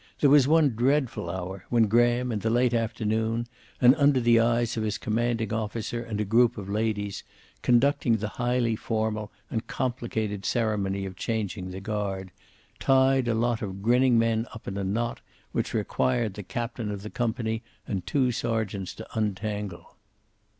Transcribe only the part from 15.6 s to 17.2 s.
required the captain of the